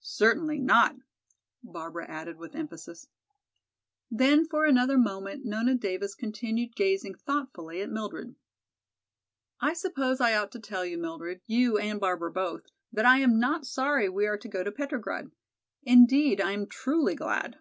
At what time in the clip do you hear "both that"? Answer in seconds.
12.32-13.06